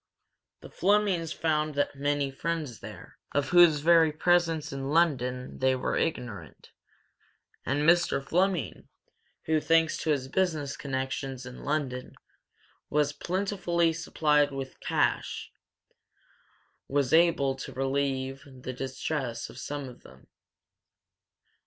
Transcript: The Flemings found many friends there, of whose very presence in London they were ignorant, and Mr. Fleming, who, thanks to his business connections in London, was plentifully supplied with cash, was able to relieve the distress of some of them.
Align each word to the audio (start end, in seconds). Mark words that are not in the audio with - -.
The 0.61 0.69
Flemings 0.71 1.31
found 1.31 1.87
many 1.93 2.31
friends 2.31 2.79
there, 2.79 3.19
of 3.33 3.49
whose 3.49 3.81
very 3.81 4.11
presence 4.11 4.73
in 4.73 4.89
London 4.89 5.59
they 5.59 5.75
were 5.75 5.95
ignorant, 5.95 6.71
and 7.67 7.87
Mr. 7.87 8.27
Fleming, 8.27 8.89
who, 9.45 9.61
thanks 9.61 9.97
to 9.99 10.09
his 10.09 10.27
business 10.27 10.75
connections 10.75 11.45
in 11.45 11.63
London, 11.63 12.15
was 12.89 13.13
plentifully 13.13 13.93
supplied 13.93 14.49
with 14.49 14.79
cash, 14.79 15.51
was 16.87 17.13
able 17.13 17.53
to 17.57 17.71
relieve 17.71 18.41
the 18.51 18.73
distress 18.73 19.51
of 19.51 19.59
some 19.59 19.87
of 19.87 20.01
them. 20.01 20.25